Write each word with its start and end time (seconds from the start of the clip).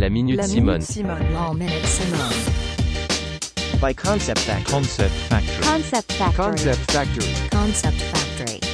La 0.00 0.08
Minute 0.08 0.36
La 0.36 0.44
Simone. 0.44 0.78
Minute 0.78 0.82
Simone. 0.90 1.32
Law 1.34 1.52
Minute 1.52 1.84
Simone. 1.84 2.34
by 3.82 3.92
Concept 3.92 4.40
Factory. 4.40 4.64
Concept 4.64 5.12
Factory. 5.28 5.62
Concept 5.62 6.12
Factory. 6.14 6.36
Concept 6.36 6.90
Factory. 6.90 7.48
Concept 7.50 8.00
Factory. 8.00 8.69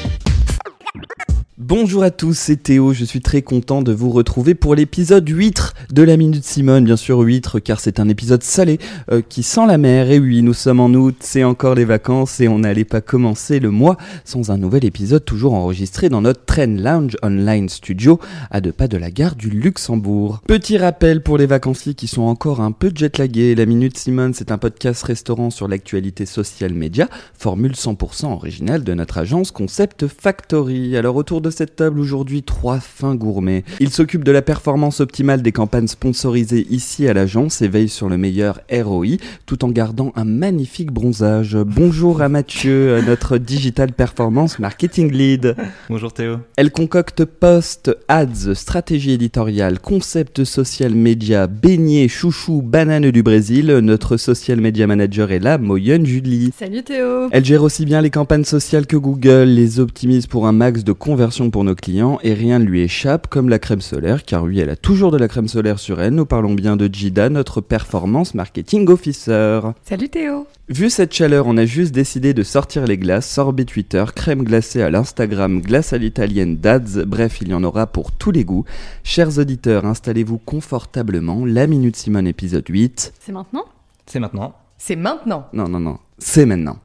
Bonjour 1.58 2.02
à 2.02 2.10
tous, 2.10 2.36
c'est 2.36 2.64
Théo, 2.64 2.92
je 2.92 3.06
suis 3.06 3.22
très 3.22 3.40
content 3.40 3.80
de 3.80 3.90
vous 3.90 4.10
retrouver 4.10 4.54
pour 4.54 4.74
l'épisode 4.74 5.26
8 5.26 5.72
de 5.90 6.02
la 6.02 6.18
Minute 6.18 6.44
Simone, 6.44 6.84
bien 6.84 6.98
sûr 6.98 7.18
8 7.18 7.60
car 7.64 7.80
c'est 7.80 7.98
un 7.98 8.10
épisode 8.10 8.42
salé 8.42 8.78
euh, 9.10 9.22
qui 9.26 9.42
sent 9.42 9.66
la 9.66 9.78
mer, 9.78 10.10
et 10.10 10.18
oui 10.18 10.42
nous 10.42 10.52
sommes 10.52 10.80
en 10.80 10.90
août, 10.90 11.16
c'est 11.20 11.44
encore 11.44 11.74
les 11.74 11.86
vacances 11.86 12.40
et 12.40 12.48
on 12.48 12.58
n'allait 12.58 12.84
pas 12.84 13.00
commencer 13.00 13.58
le 13.58 13.70
mois 13.70 13.96
sans 14.26 14.50
un 14.50 14.58
nouvel 14.58 14.84
épisode 14.84 15.24
toujours 15.24 15.54
enregistré 15.54 16.10
dans 16.10 16.20
notre 16.20 16.44
Train 16.44 16.66
Lounge 16.66 17.16
Online 17.22 17.70
Studio 17.70 18.20
à 18.50 18.60
deux 18.60 18.72
pas 18.72 18.86
de 18.86 18.98
la 18.98 19.10
gare 19.10 19.34
du 19.34 19.48
Luxembourg. 19.48 20.42
Petit 20.46 20.76
rappel 20.76 21.22
pour 21.22 21.38
les 21.38 21.46
vacanciers 21.46 21.94
qui 21.94 22.06
sont 22.06 22.24
encore 22.24 22.60
un 22.60 22.72
peu 22.72 22.92
jetlagués, 22.94 23.54
la 23.54 23.64
Minute 23.64 23.96
Simone 23.96 24.34
c'est 24.34 24.52
un 24.52 24.58
podcast 24.58 25.02
restaurant 25.04 25.48
sur 25.48 25.68
l'actualité 25.68 26.26
social 26.26 26.74
média, 26.74 27.08
formule 27.32 27.72
100% 27.72 28.26
originale 28.26 28.84
de 28.84 28.92
notre 28.92 29.16
agence 29.16 29.52
Concept 29.52 30.06
Factory. 30.06 30.98
Alors 30.98 31.16
autour 31.16 31.40
de 31.40 31.45
cette 31.50 31.76
table 31.76 32.00
aujourd'hui, 32.00 32.42
trois 32.42 32.80
fins 32.80 33.14
gourmets. 33.14 33.64
Ils 33.80 33.90
s'occupent 33.90 34.24
de 34.24 34.32
la 34.32 34.42
performance 34.42 35.00
optimale 35.00 35.42
des 35.42 35.52
campagnes 35.52 35.88
sponsorisées 35.88 36.66
ici 36.70 37.08
à 37.08 37.14
l'agence 37.14 37.62
et 37.62 37.68
veillent 37.68 37.88
sur 37.88 38.08
le 38.08 38.16
meilleur 38.16 38.60
ROI 38.70 39.16
tout 39.46 39.64
en 39.64 39.68
gardant 39.68 40.12
un 40.16 40.24
magnifique 40.24 40.92
bronzage. 40.92 41.56
Bonjour 41.56 42.22
à 42.22 42.28
Mathieu, 42.28 43.00
notre 43.06 43.38
Digital 43.38 43.92
Performance 43.92 44.58
Marketing 44.58 45.10
Lead. 45.12 45.56
Bonjour 45.88 46.12
Théo. 46.12 46.38
Elle 46.56 46.70
concocte 46.70 47.24
post, 47.24 47.96
ads, 48.08 48.54
stratégie 48.54 49.12
éditoriale, 49.12 49.78
concept 49.78 50.44
social 50.44 50.94
média, 50.94 51.46
beignet, 51.46 52.08
chouchou, 52.08 52.62
banane 52.62 53.10
du 53.10 53.22
Brésil. 53.22 53.66
Notre 53.82 54.16
social 54.16 54.60
media 54.60 54.86
manager 54.86 55.30
est 55.30 55.38
là, 55.38 55.58
Moyenne 55.58 56.06
Julie. 56.06 56.52
Salut 56.58 56.82
Théo 56.82 57.28
Elle 57.30 57.44
gère 57.44 57.62
aussi 57.62 57.84
bien 57.84 58.00
les 58.00 58.10
campagnes 58.10 58.44
sociales 58.44 58.86
que 58.86 58.96
Google, 58.96 59.44
les 59.44 59.80
optimise 59.80 60.26
pour 60.26 60.46
un 60.46 60.52
max 60.52 60.84
de 60.84 60.92
conversion 60.92 61.35
pour 61.36 61.64
nos 61.64 61.74
clients 61.74 62.18
et 62.22 62.32
rien 62.32 62.58
ne 62.58 62.64
lui 62.64 62.80
échappe 62.80 63.26
comme 63.28 63.50
la 63.50 63.58
crème 63.58 63.82
solaire 63.82 64.24
car 64.24 64.42
oui 64.44 64.58
elle 64.58 64.70
a 64.70 64.76
toujours 64.76 65.10
de 65.10 65.18
la 65.18 65.28
crème 65.28 65.48
solaire 65.48 65.78
sur 65.78 66.00
elle. 66.00 66.14
Nous 66.14 66.24
parlons 66.24 66.54
bien 66.54 66.76
de 66.76 66.88
Gida, 66.92 67.28
notre 67.28 67.60
performance 67.60 68.34
marketing 68.34 68.88
officer. 68.88 69.60
Salut 69.84 70.08
Théo 70.08 70.46
Vu 70.70 70.88
cette 70.88 71.12
chaleur, 71.12 71.46
on 71.46 71.58
a 71.58 71.66
juste 71.66 71.94
décidé 71.94 72.32
de 72.32 72.42
sortir 72.42 72.86
les 72.86 72.96
glaces, 72.96 73.30
sorbet 73.30 73.66
Twitter, 73.66 74.04
crème 74.16 74.42
glacée 74.42 74.82
à 74.82 74.88
l'Instagram, 74.88 75.60
glace 75.60 75.92
à 75.92 75.98
l'italienne 75.98 76.56
d'Ads, 76.56 77.04
bref, 77.06 77.38
il 77.42 77.48
y 77.48 77.54
en 77.54 77.62
aura 77.62 77.86
pour 77.86 78.12
tous 78.12 78.30
les 78.30 78.44
goûts. 78.44 78.64
Chers 79.04 79.38
auditeurs, 79.38 79.84
installez-vous 79.84 80.38
confortablement, 80.38 81.44
la 81.44 81.66
Minute 81.66 81.96
Simone 81.96 82.26
épisode 82.26 82.66
8. 82.68 83.12
C'est 83.20 83.32
maintenant? 83.32 83.66
C'est 84.06 84.20
maintenant. 84.20 84.54
C'est 84.78 84.96
maintenant 84.96 85.46
Non, 85.52 85.68
non, 85.68 85.80
non, 85.80 85.98
c'est 86.18 86.46
maintenant. 86.46 86.78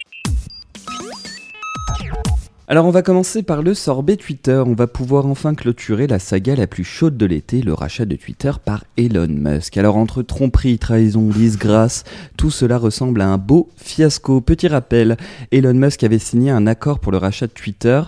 Alors 2.72 2.86
on 2.86 2.92
va 2.92 3.02
commencer 3.02 3.44
par 3.44 3.64
le 3.64 3.74
sorbet 3.74 4.16
Twitter. 4.16 4.64
On 4.66 4.76
va 4.76 4.88
pouvoir 4.88 5.26
enfin 5.26 5.56
clôturer 5.56 6.08
la 6.08 6.20
saga 6.20 6.56
la 6.56 6.68
plus 6.68 6.86
chaude 6.86 7.18
de 7.18 7.26
l'été, 7.26 7.62
le 7.62 7.74
rachat 7.74 8.06
de 8.06 8.16
Twitter 8.16 8.52
par 8.64 8.86
Elon 8.96 9.28
Musk. 9.28 9.76
Alors 9.76 9.98
entre 9.98 10.22
tromperie, 10.22 10.80
trahison, 10.80 11.28
disgrâce, 11.28 12.06
tout 12.38 12.50
cela 12.50 12.78
ressemble 12.78 13.20
à 13.20 13.28
un 13.28 13.38
beau 13.38 13.68
fiasco. 13.76 14.40
Petit 14.40 14.70
rappel, 14.70 15.18
Elon 15.52 15.74
Musk 15.74 16.02
avait 16.06 16.18
signé 16.18 16.50
un 16.50 16.66
accord 16.66 17.00
pour 17.00 17.12
le 17.12 17.18
rachat 17.18 17.48
de 17.48 17.52
Twitter 17.52 18.04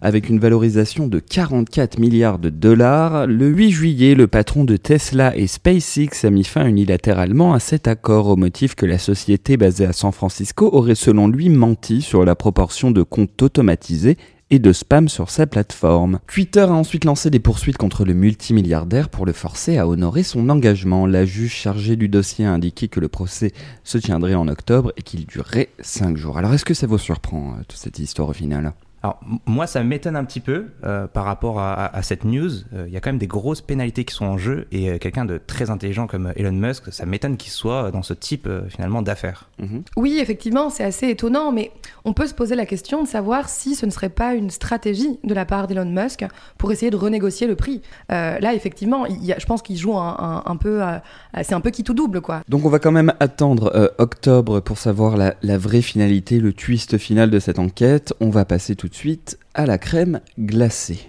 avec 0.00 0.28
une 0.28 0.38
valorisation 0.38 1.08
de 1.08 1.18
44 1.18 1.98
milliards 1.98 2.38
de 2.38 2.48
dollars. 2.48 3.26
Le 3.26 3.48
8 3.48 3.70
juillet, 3.70 4.14
le 4.14 4.26
patron 4.26 4.64
de 4.64 4.76
Tesla 4.76 5.36
et 5.36 5.46
SpaceX 5.46 6.24
a 6.24 6.30
mis 6.30 6.44
fin 6.44 6.66
unilatéralement 6.66 7.54
à 7.54 7.60
cet 7.60 7.88
accord 7.88 8.28
au 8.28 8.36
motif 8.36 8.74
que 8.74 8.86
la 8.86 8.98
société 8.98 9.56
basée 9.56 9.86
à 9.86 9.92
San 9.92 10.12
Francisco 10.12 10.70
aurait 10.72 10.94
selon 10.94 11.28
lui 11.28 11.48
menti 11.48 12.02
sur 12.02 12.24
la 12.24 12.34
proportion 12.34 12.90
de 12.90 13.02
comptes 13.02 13.42
automatisés 13.42 14.05
et 14.50 14.58
de 14.60 14.72
spam 14.72 15.08
sur 15.08 15.28
sa 15.30 15.46
plateforme. 15.46 16.20
Twitter 16.28 16.60
a 16.60 16.72
ensuite 16.72 17.04
lancé 17.04 17.30
des 17.30 17.40
poursuites 17.40 17.78
contre 17.78 18.04
le 18.04 18.14
multimilliardaire 18.14 19.08
pour 19.08 19.26
le 19.26 19.32
forcer 19.32 19.76
à 19.78 19.88
honorer 19.88 20.22
son 20.22 20.48
engagement. 20.48 21.06
La 21.06 21.24
juge 21.24 21.52
chargée 21.52 21.96
du 21.96 22.08
dossier 22.08 22.46
a 22.46 22.52
indiqué 22.52 22.86
que 22.88 23.00
le 23.00 23.08
procès 23.08 23.52
se 23.82 23.98
tiendrait 23.98 24.34
en 24.36 24.46
octobre 24.46 24.92
et 24.96 25.02
qu'il 25.02 25.26
durerait 25.26 25.70
5 25.80 26.16
jours. 26.16 26.38
Alors 26.38 26.54
est-ce 26.54 26.64
que 26.64 26.74
ça 26.74 26.86
vous 26.86 26.98
surprend, 26.98 27.54
euh, 27.58 27.62
toute 27.66 27.78
cette 27.78 27.98
histoire 27.98 28.28
au 28.28 28.32
final? 28.32 28.72
Alors 29.02 29.20
moi 29.46 29.66
ça 29.66 29.82
m'étonne 29.84 30.16
un 30.16 30.24
petit 30.24 30.40
peu 30.40 30.66
euh, 30.84 31.06
par 31.06 31.24
rapport 31.24 31.60
à, 31.60 31.74
à- 31.74 31.96
à 31.96 32.02
cette 32.02 32.24
news. 32.24 32.50
Euh, 32.72 32.84
Il 32.88 32.92
y 32.92 32.96
a 32.96 33.00
quand 33.00 33.10
même 33.10 33.18
des 33.18 33.26
grosses 33.26 33.60
pénalités 33.60 34.04
qui 34.04 34.14
sont 34.14 34.24
en 34.24 34.38
jeu 34.38 34.66
et 34.72 34.90
euh, 34.90 34.98
quelqu'un 34.98 35.24
de 35.24 35.38
très 35.44 35.70
intelligent 35.70 36.06
comme 36.06 36.32
Elon 36.36 36.52
Musk, 36.52 36.92
ça 36.92 37.04
m'étonne 37.04 37.36
qu'il 37.36 37.52
soit 37.52 37.90
dans 37.90 38.02
ce 38.02 38.14
type 38.14 38.46
euh, 38.46 38.68
finalement 38.68 39.02
d'affaires. 39.02 39.48
Mhm. 39.60 39.82
Oui, 39.96 40.18
effectivement, 40.20 40.70
c'est 40.70 40.82
assez 40.84 41.08
étonnant, 41.08 41.52
mais 41.52 41.70
on 42.06 42.12
peut 42.12 42.26
se 42.26 42.32
poser 42.34 42.54
la 42.54 42.64
question 42.64 43.02
de 43.02 43.08
savoir 43.08 43.48
si 43.48 43.74
ce 43.74 43.84
ne 43.84 43.90
serait 43.90 44.08
pas 44.08 44.34
une 44.34 44.48
stratégie 44.50 45.18
de 45.24 45.34
la 45.34 45.44
part 45.44 45.66
d'Elon 45.66 45.84
Musk 45.84 46.24
pour 46.56 46.70
essayer 46.70 46.90
de 46.90 46.96
renégocier 46.96 47.46
le 47.48 47.56
prix. 47.56 47.82
Euh, 48.12 48.38
là, 48.38 48.54
effectivement, 48.54 49.04
je 49.06 49.44
pense 49.44 49.60
qu'il 49.60 49.76
joue 49.76 49.96
un, 49.98 50.56
peu... 50.58 50.82
à- 50.82 51.02
c'est 51.42 51.54
un 51.54 51.60
peu 51.60 51.70
qui 51.70 51.82
tout 51.82 51.94
double, 51.94 52.20
quoi. 52.20 52.42
Donc 52.48 52.64
on 52.64 52.68
va 52.70 52.78
quand 52.78 52.92
même 52.92 53.12
attendre 53.20 53.72
euh, 53.74 53.88
octobre 53.98 54.60
pour 54.60 54.78
savoir 54.78 55.16
la 55.16 55.58
vraie 55.58 55.82
finalité, 55.82 56.38
le 56.38 56.52
twist 56.52 56.96
final 56.96 57.28
de 57.28 57.40
cette 57.40 57.58
enquête. 57.58 58.14
On 58.20 58.30
va 58.30 58.44
passer 58.44 58.76
tout 58.76 58.88
de 58.88 58.94
suite 58.94 59.38
à 59.54 59.66
la 59.66 59.76
crème 59.76 60.20
glacée. 60.38 61.00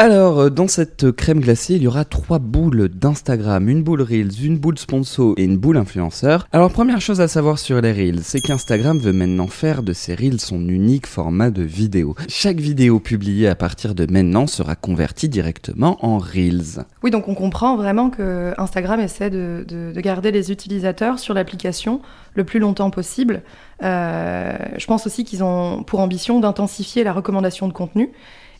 Alors, 0.00 0.38
euh, 0.38 0.48
dans 0.48 0.66
cette 0.66 1.12
crème 1.12 1.40
glacée, 1.40 1.74
il 1.74 1.82
y 1.82 1.86
aura 1.86 2.06
trois 2.06 2.38
boules 2.38 2.88
d'Instagram, 2.88 3.68
une 3.68 3.82
boule 3.82 4.00
Reels, 4.00 4.42
une 4.42 4.56
boule 4.56 4.78
sponsor 4.78 5.34
et 5.36 5.44
une 5.44 5.58
boule 5.58 5.76
influenceur. 5.76 6.48
Alors, 6.52 6.72
première 6.72 7.02
chose 7.02 7.20
à 7.20 7.28
savoir 7.28 7.58
sur 7.58 7.82
les 7.82 7.92
Reels, 7.92 8.22
c'est 8.22 8.40
qu'Instagram 8.40 8.96
veut 8.96 9.12
maintenant 9.12 9.46
faire 9.46 9.82
de 9.82 9.92
ces 9.92 10.14
Reels 10.14 10.40
son 10.40 10.66
unique 10.70 11.06
format 11.06 11.50
de 11.50 11.62
vidéo. 11.62 12.14
Chaque 12.28 12.60
vidéo 12.60 12.98
publiée 12.98 13.46
à 13.46 13.54
partir 13.54 13.94
de 13.94 14.10
maintenant 14.10 14.46
sera 14.46 14.74
convertie 14.74 15.28
directement 15.28 15.98
en 16.02 16.16
Reels. 16.16 16.86
Oui, 17.02 17.10
donc 17.10 17.28
on 17.28 17.34
comprend 17.34 17.76
vraiment 17.76 18.08
que 18.08 18.54
Instagram 18.56 19.00
essaie 19.00 19.28
de 19.28 19.92
garder 19.96 20.30
les 20.32 20.50
utilisateurs 20.50 21.18
sur 21.18 21.34
l'application 21.34 22.00
le 22.34 22.44
plus 22.44 22.58
longtemps 22.58 22.90
possible. 22.90 23.42
Euh, 23.82 24.56
je 24.76 24.86
pense 24.86 25.06
aussi 25.06 25.24
qu'ils 25.24 25.42
ont 25.42 25.82
pour 25.82 26.00
ambition 26.00 26.40
d'intensifier 26.40 27.04
la 27.04 27.12
recommandation 27.12 27.68
de 27.68 27.72
contenu 27.72 28.10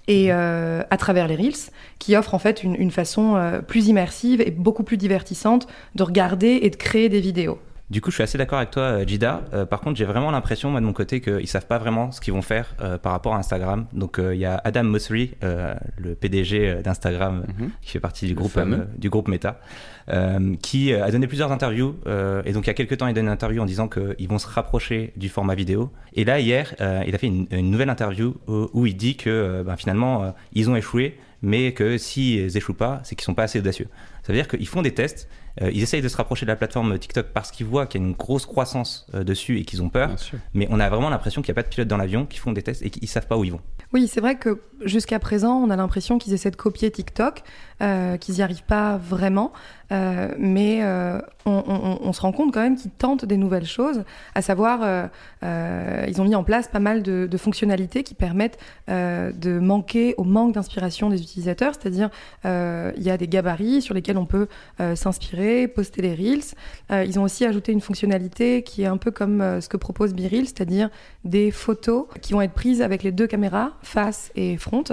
et 0.09 0.33
euh, 0.33 0.83
à 0.91 0.97
travers 0.97 1.29
les 1.29 1.37
Reels, 1.37 1.71
qui 1.99 2.17
offrent 2.17 2.35
en 2.35 2.39
fait 2.39 2.63
une, 2.63 2.91
façon 2.91 3.37
euh, 3.37 3.61
plus 3.61 3.89
immersive 3.89 4.41
et 4.41 4.51
beaucoup 4.51 4.83
plus 4.83 4.97
divertissante 4.97 5.67
de 5.95 6.03
regarder 6.03 6.61
et 6.63 6.71
de 6.71 6.77
créer 6.77 7.09
des 7.09 7.21
vidéos. 7.21 7.59
Du 7.91 8.01
coup 8.01 8.11
je 8.11 8.15
suis 8.17 8.23
assez 8.23 8.39
d'accord 8.39 8.59
avec 8.59 8.71
toi 8.71 8.83
euh, 8.83 9.05
Jida. 9.07 9.43
Euh, 9.53 9.67
par 9.67 9.81
contre 9.81 9.97
j'ai 9.99 10.05
vraiment 10.05 10.31
l'impression 10.31 10.71
moi 10.71 10.81
de 10.81 10.87
mon 10.87 10.93
côté 10.93 11.21
qu'ils 11.21 11.49
savent 11.49 11.67
pas 11.67 11.79
vraiment 11.79 12.13
ce 12.13 12.21
qu'ils 12.21 12.33
vont 12.33 12.41
faire 12.43 12.75
euh, 12.81 12.99
par 12.99 13.11
rapport 13.13 13.35
à 13.35 13.39
Instagram. 13.39 13.87
Donc 13.93 14.19
euh, 14.19 14.33
il 14.35 14.41
y 14.41 14.45
a 14.45 14.61
Adam 14.65 14.85
Mosseri, 14.85 15.33
euh, 15.43 15.75
le 15.99 16.15
PDG 16.15 16.83
d'Instagram 16.85 17.45
Mhm. 17.59 17.71
qui 17.83 17.91
fait 17.91 18.01
partie 18.01 18.27
du 18.27 18.35
Le 18.35 18.39
groupe 18.39 18.61
du 18.97 19.11
groupe 19.11 19.27
Meta, 19.29 19.61
euh, 20.09 20.55
qui 20.63 20.93
a 20.95 21.11
donné 21.11 21.27
plusieurs 21.27 21.51
interviews. 21.53 21.97
euh, 22.07 22.43
et 22.45 22.53
donc 22.53 22.65
il 22.65 22.69
y 22.69 22.71
a 22.71 22.75
quelques 22.75 22.97
temps, 22.97 23.07
il 23.09 23.15
donne 23.15 23.25
une 23.27 23.31
interview 23.33 23.61
en 23.61 23.67
disant 23.67 23.89
qu'ils 23.89 24.29
vont 24.29 24.39
se 24.39 24.47
rapprocher 24.49 25.13
du 25.17 25.29
format 25.29 25.55
vidéo. 25.57 25.91
Et 26.15 26.25
là 26.25 26.39
hier, 26.39 26.75
euh, 26.81 27.03
il 27.07 27.15
a 27.15 27.19
fait 27.19 27.27
une, 27.27 27.47
une 27.51 27.71
nouvelle 27.71 27.91
interview 27.91 28.37
où, 28.47 28.69
où 28.73 28.87
il 28.87 28.97
dit 28.97 29.17
que 29.17 29.63
ben, 29.67 29.77
finalement 29.77 30.33
ils 30.53 30.71
ont 30.71 30.77
échoué, 30.77 31.19
mais 31.43 31.73
que 31.73 31.99
s'ils 31.99 32.57
échouent 32.57 32.75
pas, 32.75 33.01
c'est 33.03 33.17
qu'ils 33.17 33.25
sont 33.25 33.35
pas 33.35 33.45
assez 33.45 33.59
audacieux. 33.59 33.89
Ça 34.23 34.33
veut 34.33 34.39
dire 34.39 34.49
qu'ils 34.49 34.69
font 34.69 34.83
des 34.83 34.93
tests. 34.95 35.29
euh, 35.63 35.71
ils 35.73 35.83
essayent 35.83 36.03
de 36.03 36.09
se 36.09 36.17
rapprocher 36.17 36.47
de 36.47 36.51
la 36.51 36.57
plateforme 36.57 36.99
TikTok 36.99 37.27
parce 37.35 37.51
qu'ils 37.51 37.67
voient 37.67 37.87
qu'il 37.87 38.01
y 38.01 38.05
a 38.05 38.07
une 38.07 38.15
grosse 38.15 38.47
croissance 38.47 39.07
euh, 39.15 39.25
dessus 39.25 39.59
et 39.59 39.65
qu'ils 39.65 39.83
ont 39.83 39.89
peur. 39.89 40.11
Mais 40.55 40.67
on 40.71 40.79
a 40.79 40.89
vraiment 40.89 41.11
l'impression 41.11 41.43
qu'il 41.43 41.53
n'y 41.53 41.59
a 41.59 41.63
pas 41.63 41.69
de 41.69 41.73
pilote 41.75 41.89
dans 41.89 41.97
l'avion, 41.97 42.25
qui 42.27 42.39
font 42.39 42.53
des 42.53 42.63
tests 42.63 42.83
et 42.83 42.91
qu'ils 42.91 43.09
savent 43.09 43.27
pas 43.27 43.37
où 43.37 43.45
ils 43.45 43.53
vont. 43.53 43.61
Oui, 43.93 44.07
c'est 44.07 44.21
vrai 44.21 44.37
que 44.37 44.61
jusqu'à 44.85 45.19
présent, 45.19 45.55
on 45.57 45.69
a 45.71 45.77
l'impression 45.77 46.19
qu'ils 46.19 46.33
essaient 46.33 46.53
de 46.53 46.57
copier 46.57 46.91
TikTok, 46.93 47.43
euh, 47.83 48.17
qu'ils 48.19 48.37
n'y 48.37 48.43
arrivent 48.43 48.63
pas 48.63 48.97
vraiment, 48.99 49.53
euh, 49.91 50.33
mais 50.39 50.79
euh, 50.85 51.19
on, 51.45 51.65
on- 51.67 51.99
on 52.09 52.13
se 52.13 52.21
rend 52.21 52.31
compte 52.31 52.55
quand 52.55 52.61
même 52.63 52.77
qu'ils 52.77 52.93
tentent 52.93 53.25
des 53.25 53.37
nouvelles 53.37 53.67
choses, 53.67 54.05
à 54.37 54.43
savoir, 54.43 54.81
euh, 54.85 55.07
euh, 55.43 56.05
ils 56.09 56.21
ont 56.21 56.25
mis 56.25 56.35
en 56.37 56.45
place 56.45 56.69
pas 56.69 56.79
mal 56.79 57.03
de, 57.03 57.27
de 57.29 57.37
fonctionnalités 57.37 58.03
qui 58.05 58.15
permettent 58.15 58.59
euh, 58.89 59.33
de 59.33 59.59
manquer 59.59 60.15
au 60.19 60.25
manque 60.25 60.55
d'inspiration 60.55 61.11
des 61.11 61.21
utilisateurs, 61.21 61.73
c'est-à-dire 61.75 62.11
euh, 62.45 62.93
il 62.97 63.03
y 63.03 63.11
a 63.11 63.17
des 63.17 63.29
gabarits 63.29 63.83
sur 63.83 63.95
lesquels 63.95 64.10
on 64.17 64.27
peut 64.27 64.49
euh, 64.81 64.95
s'inspirer, 64.95 65.69
poster 65.69 66.03
des 66.03 66.15
reels. 66.15 66.55
Euh, 66.91 67.05
ils 67.05 67.19
ont 67.19 67.23
aussi 67.23 67.45
ajouté 67.45 67.73
une 67.73 67.81
fonctionnalité 67.81 68.63
qui 68.63 68.83
est 68.83 68.87
un 68.87 68.97
peu 68.97 69.11
comme 69.11 69.41
euh, 69.41 69.61
ce 69.61 69.69
que 69.69 69.77
propose 69.77 70.15
BeReal, 70.15 70.47
c'est-à-dire 70.47 70.91
des 71.25 71.51
photos 71.51 72.07
qui 72.21 72.33
vont 72.33 72.43
être 72.43 72.53
prises 72.53 72.83
avec 72.83 73.03
les 73.03 73.13
deux 73.13 73.27
caméras, 73.27 73.73
face 73.83 74.31
et 74.37 74.57
front. 74.57 74.85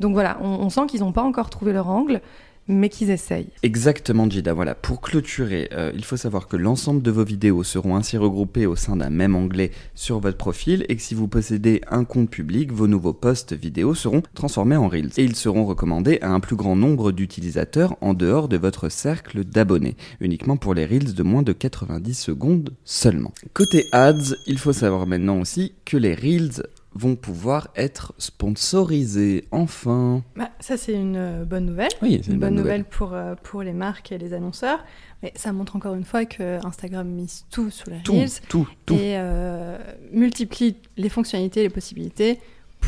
Donc 0.00 0.12
voilà, 0.12 0.38
on, 0.40 0.48
on 0.48 0.70
sent 0.70 0.86
qu'ils 0.88 1.00
n'ont 1.00 1.12
pas 1.12 1.22
encore 1.22 1.50
trouvé 1.50 1.72
leur 1.72 1.88
angle, 1.88 2.20
mais 2.68 2.88
qu'ils 2.88 3.10
essayent. 3.10 3.48
Exactement, 3.62 4.28
Jida. 4.28 4.52
Voilà, 4.52 4.74
pour 4.74 5.00
clôturer, 5.00 5.68
euh, 5.72 5.92
il 5.94 6.04
faut 6.04 6.16
savoir 6.16 6.48
que 6.48 6.56
l'ensemble 6.56 7.02
de 7.02 7.10
vos 7.10 7.24
vidéos 7.24 7.62
seront 7.62 7.96
ainsi 7.96 8.16
regroupées 8.16 8.66
au 8.66 8.76
sein 8.76 8.96
d'un 8.96 9.10
même 9.10 9.36
onglet 9.36 9.70
sur 9.94 10.20
votre 10.20 10.36
profil 10.36 10.84
et 10.88 10.96
que 10.96 11.02
si 11.02 11.14
vous 11.14 11.28
possédez 11.28 11.80
un 11.90 12.04
compte 12.04 12.30
public, 12.30 12.72
vos 12.72 12.86
nouveaux 12.86 13.12
posts 13.12 13.52
vidéo 13.52 13.94
seront 13.94 14.22
transformés 14.34 14.76
en 14.76 14.88
Reels 14.88 15.10
et 15.16 15.24
ils 15.24 15.36
seront 15.36 15.64
recommandés 15.64 16.18
à 16.22 16.30
un 16.30 16.40
plus 16.40 16.56
grand 16.56 16.76
nombre 16.76 17.12
d'utilisateurs 17.12 17.96
en 18.00 18.14
dehors 18.14 18.48
de 18.48 18.56
votre 18.56 18.88
cercle 18.88 19.44
d'abonnés, 19.44 19.96
uniquement 20.20 20.56
pour 20.56 20.74
les 20.74 20.86
Reels 20.86 21.14
de 21.14 21.22
moins 21.22 21.42
de 21.42 21.52
90 21.52 22.14
secondes 22.14 22.74
seulement. 22.84 23.32
Côté 23.52 23.84
ads, 23.92 24.34
il 24.46 24.58
faut 24.58 24.72
savoir 24.72 25.06
maintenant 25.06 25.40
aussi 25.40 25.72
que 25.84 25.96
les 25.96 26.14
Reels 26.14 26.62
vont 26.96 27.16
pouvoir 27.16 27.68
être 27.76 28.14
sponsorisés 28.18 29.46
enfin. 29.50 30.22
Bah, 30.34 30.50
ça, 30.60 30.76
c'est 30.76 30.94
une 30.94 31.16
euh, 31.16 31.44
bonne 31.44 31.66
nouvelle. 31.66 31.90
Oui, 32.02 32.20
c'est 32.22 32.32
Une 32.32 32.38
bonne 32.38 32.54
nouvelle 32.54 32.84
pour, 32.84 33.12
euh, 33.12 33.34
pour 33.42 33.62
les 33.62 33.72
marques 33.72 34.12
et 34.12 34.18
les 34.18 34.32
annonceurs. 34.32 34.84
Mais 35.22 35.32
ça 35.34 35.52
montre 35.52 35.76
encore 35.76 35.94
une 35.94 36.04
fois 36.04 36.24
que 36.24 36.64
Instagram 36.64 37.08
mise 37.08 37.44
tout 37.50 37.70
sur 37.70 37.90
les 37.90 38.02
Tout, 38.02 38.12
Reels 38.14 38.30
tout, 38.48 38.68
tout. 38.84 38.94
et 38.94 39.14
euh, 39.16 39.78
multiplie 40.12 40.76
les 40.96 41.08
fonctionnalités, 41.08 41.62
les 41.62 41.70
possibilités 41.70 42.38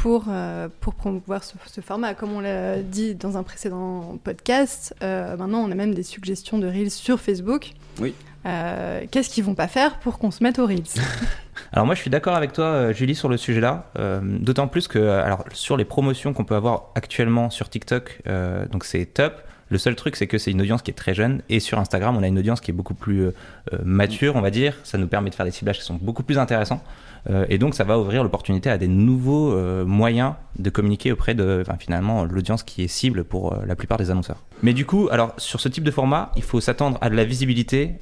pour, 0.02 0.26
euh, 0.28 0.68
pour 0.80 0.94
promouvoir 0.94 1.44
ce, 1.44 1.54
ce 1.66 1.80
format. 1.80 2.14
Comme 2.14 2.32
on 2.32 2.40
l'a 2.40 2.78
dit 2.78 3.14
dans 3.14 3.36
un 3.36 3.42
précédent 3.42 4.18
podcast, 4.22 4.94
euh, 5.02 5.36
maintenant 5.36 5.58
on 5.60 5.70
a 5.70 5.74
même 5.74 5.94
des 5.94 6.02
suggestions 6.02 6.58
de 6.58 6.66
Reels 6.66 6.90
sur 6.90 7.20
Facebook. 7.20 7.72
Oui. 8.00 8.14
Euh, 8.46 9.04
Qu'est-ce 9.10 9.28
qu'ils 9.28 9.44
vont 9.44 9.54
pas 9.56 9.66
faire 9.68 9.98
pour 9.98 10.18
qu'on 10.18 10.30
se 10.30 10.42
mette 10.42 10.58
aux 10.58 10.66
Reels? 10.66 10.84
Alors 11.72 11.86
moi 11.86 11.94
je 11.94 12.00
suis 12.00 12.10
d'accord 12.10 12.36
avec 12.36 12.52
toi 12.52 12.92
Julie 12.92 13.16
sur 13.16 13.28
le 13.28 13.36
sujet-là, 13.36 13.90
Euh, 13.98 14.20
d'autant 14.22 14.68
plus 14.68 14.86
que 14.86 14.98
alors 14.98 15.44
sur 15.52 15.76
les 15.76 15.84
promotions 15.84 16.32
qu'on 16.32 16.44
peut 16.44 16.54
avoir 16.54 16.90
actuellement 16.94 17.50
sur 17.50 17.68
TikTok, 17.68 18.22
donc 18.70 18.84
c'est 18.84 19.04
top. 19.06 19.42
Le 19.70 19.78
seul 19.78 19.94
truc 19.94 20.16
c'est 20.16 20.26
que 20.26 20.38
c'est 20.38 20.50
une 20.50 20.60
audience 20.60 20.82
qui 20.82 20.90
est 20.90 20.94
très 20.94 21.14
jeune 21.14 21.42
et 21.48 21.60
sur 21.60 21.78
Instagram 21.78 22.16
on 22.16 22.22
a 22.22 22.26
une 22.26 22.38
audience 22.38 22.60
qui 22.60 22.70
est 22.70 22.74
beaucoup 22.74 22.94
plus 22.94 23.26
euh, 23.26 23.34
euh, 23.72 23.78
mature 23.84 24.36
on 24.36 24.40
va 24.40 24.50
dire. 24.50 24.74
Ça 24.84 24.98
nous 24.98 25.08
permet 25.08 25.30
de 25.30 25.34
faire 25.34 25.46
des 25.46 25.52
ciblages 25.52 25.78
qui 25.78 25.84
sont 25.84 25.98
beaucoup 26.00 26.22
plus 26.22 26.38
intéressants 26.38 26.82
Euh, 27.28 27.44
et 27.48 27.58
donc 27.58 27.74
ça 27.74 27.82
va 27.82 27.98
ouvrir 27.98 28.22
l'opportunité 28.22 28.70
à 28.70 28.78
des 28.78 28.86
nouveaux 28.86 29.52
euh, 29.52 29.84
moyens 29.84 30.34
de 30.56 30.70
communiquer 30.70 31.10
auprès 31.10 31.34
de 31.34 31.58
enfin, 31.60 31.76
finalement 31.76 32.24
l'audience 32.24 32.62
qui 32.62 32.84
est 32.84 32.88
cible 32.88 33.24
pour 33.24 33.56
la 33.66 33.74
plupart 33.74 33.98
des 33.98 34.10
annonceurs. 34.10 34.44
Mais 34.62 34.72
du 34.72 34.86
coup 34.86 35.08
alors 35.10 35.34
sur 35.36 35.60
ce 35.60 35.68
type 35.68 35.82
de 35.82 35.90
format 35.90 36.30
il 36.36 36.44
faut 36.44 36.60
s'attendre 36.60 36.96
à 37.00 37.10
de 37.10 37.16
la 37.16 37.24
visibilité, 37.24 37.94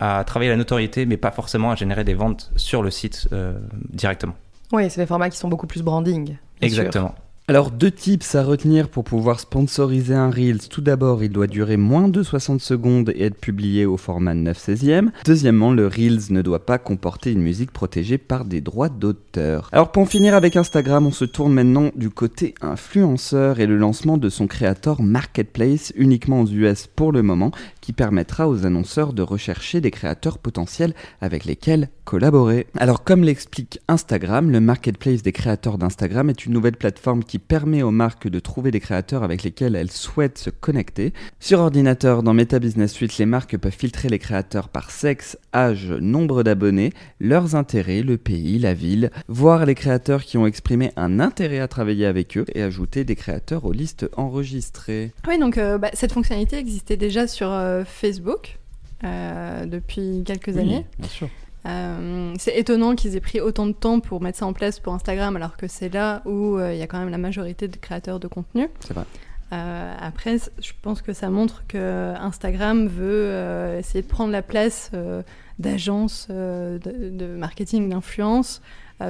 à 0.00 0.24
travailler 0.24 0.50
la 0.50 0.56
notoriété 0.56 1.06
mais 1.06 1.16
pas 1.16 1.30
forcément 1.30 1.70
à 1.70 1.76
générer 1.76 2.02
des 2.02 2.14
ventes 2.14 2.50
sur 2.56 2.82
le 2.82 2.90
site 2.90 3.28
directement. 3.90 4.34
Oui, 4.72 4.90
c'est 4.90 5.00
des 5.00 5.06
formats 5.06 5.30
qui 5.30 5.38
sont 5.38 5.48
beaucoup 5.48 5.68
plus 5.68 5.82
branding. 5.82 6.36
sûr. 6.68 7.12
Alors, 7.48 7.70
deux 7.70 7.92
tips 7.92 8.34
à 8.34 8.42
retenir 8.42 8.88
pour 8.88 9.04
pouvoir 9.04 9.38
sponsoriser 9.38 10.14
un 10.14 10.30
Reels. 10.30 10.68
Tout 10.68 10.80
d'abord, 10.80 11.22
il 11.22 11.30
doit 11.30 11.46
durer 11.46 11.76
moins 11.76 12.08
de 12.08 12.24
60 12.24 12.60
secondes 12.60 13.12
et 13.14 13.22
être 13.22 13.38
publié 13.38 13.86
au 13.86 13.96
format 13.96 14.34
9 14.34 14.58
16e. 14.58 15.10
Deuxièmement, 15.24 15.72
le 15.72 15.86
Reels 15.86 16.32
ne 16.32 16.42
doit 16.42 16.66
pas 16.66 16.78
comporter 16.78 17.30
une 17.30 17.42
musique 17.42 17.70
protégée 17.70 18.18
par 18.18 18.46
des 18.46 18.60
droits 18.60 18.88
d'auteur. 18.88 19.68
Alors, 19.70 19.92
pour 19.92 20.02
en 20.02 20.06
finir 20.06 20.34
avec 20.34 20.56
Instagram, 20.56 21.06
on 21.06 21.12
se 21.12 21.24
tourne 21.24 21.52
maintenant 21.52 21.92
du 21.94 22.10
côté 22.10 22.56
influenceur 22.62 23.60
et 23.60 23.66
le 23.66 23.76
lancement 23.76 24.18
de 24.18 24.28
son 24.28 24.48
créateur 24.48 25.00
Marketplace 25.00 25.92
uniquement 25.94 26.40
aux 26.40 26.48
US 26.48 26.88
pour 26.88 27.12
le 27.12 27.22
moment, 27.22 27.52
qui 27.80 27.92
permettra 27.92 28.48
aux 28.48 28.66
annonceurs 28.66 29.12
de 29.12 29.22
rechercher 29.22 29.80
des 29.80 29.92
créateurs 29.92 30.38
potentiels 30.38 30.94
avec 31.20 31.44
lesquels 31.44 31.90
collaborer. 32.06 32.68
Alors, 32.78 33.04
comme 33.04 33.24
l'explique 33.24 33.80
Instagram, 33.88 34.50
le 34.50 34.60
Marketplace 34.60 35.22
des 35.22 35.32
créateurs 35.32 35.76
d'Instagram 35.76 36.30
est 36.30 36.46
une 36.46 36.52
nouvelle 36.52 36.76
plateforme 36.76 37.24
qui 37.24 37.38
permet 37.38 37.82
aux 37.82 37.90
marques 37.90 38.28
de 38.28 38.38
trouver 38.38 38.70
des 38.70 38.80
créateurs 38.80 39.24
avec 39.24 39.42
lesquels 39.42 39.74
elles 39.74 39.90
souhaitent 39.90 40.38
se 40.38 40.48
connecter. 40.48 41.12
Sur 41.40 41.58
ordinateur, 41.58 42.22
dans 42.22 42.32
Meta 42.32 42.60
Business 42.60 42.92
Suite, 42.92 43.18
les 43.18 43.26
marques 43.26 43.58
peuvent 43.58 43.72
filtrer 43.72 44.08
les 44.08 44.20
créateurs 44.20 44.68
par 44.68 44.92
sexe, 44.92 45.36
âge, 45.52 45.90
nombre 45.90 46.44
d'abonnés, 46.44 46.92
leurs 47.20 47.56
intérêts, 47.56 48.02
le 48.02 48.16
pays, 48.16 48.58
la 48.60 48.72
ville, 48.72 49.10
voir 49.26 49.66
les 49.66 49.74
créateurs 49.74 50.22
qui 50.22 50.38
ont 50.38 50.46
exprimé 50.46 50.92
un 50.96 51.18
intérêt 51.18 51.58
à 51.58 51.66
travailler 51.66 52.06
avec 52.06 52.38
eux 52.38 52.44
et 52.54 52.62
ajouter 52.62 53.02
des 53.02 53.16
créateurs 53.16 53.64
aux 53.64 53.72
listes 53.72 54.08
enregistrées. 54.16 55.12
Oui, 55.26 55.38
donc 55.38 55.58
euh, 55.58 55.76
bah, 55.76 55.90
cette 55.92 56.12
fonctionnalité 56.12 56.56
existait 56.56 56.96
déjà 56.96 57.26
sur 57.26 57.50
euh, 57.50 57.82
Facebook 57.84 58.58
euh, 59.02 59.66
depuis 59.66 60.22
quelques 60.24 60.56
années. 60.56 60.86
bien 60.98 61.08
sûr. 61.08 61.28
Euh, 61.66 62.34
c'est 62.38 62.56
étonnant 62.56 62.94
qu'ils 62.94 63.16
aient 63.16 63.20
pris 63.20 63.40
autant 63.40 63.66
de 63.66 63.72
temps 63.72 64.00
pour 64.00 64.22
mettre 64.22 64.38
ça 64.38 64.46
en 64.46 64.52
place 64.52 64.78
pour 64.78 64.94
Instagram, 64.94 65.36
alors 65.36 65.56
que 65.56 65.66
c'est 65.66 65.92
là 65.92 66.22
où 66.24 66.56
euh, 66.56 66.72
il 66.72 66.78
y 66.78 66.82
a 66.82 66.86
quand 66.86 66.98
même 66.98 67.08
la 67.08 67.18
majorité 67.18 67.68
de 67.68 67.76
créateurs 67.76 68.20
de 68.20 68.28
contenu. 68.28 68.68
C'est 68.80 68.94
vrai. 68.94 69.04
Euh, 69.52 69.94
après, 70.00 70.38
je 70.60 70.72
pense 70.82 71.02
que 71.02 71.12
ça 71.12 71.30
montre 71.30 71.64
que 71.68 72.14
Instagram 72.18 72.88
veut 72.88 73.76
essayer 73.78 74.02
de 74.02 74.08
prendre 74.08 74.32
la 74.32 74.42
place 74.42 74.90
d'agences 75.58 76.28
de, 76.28 76.80
de 76.82 77.26
marketing, 77.36 77.88
d'influence, 77.88 78.60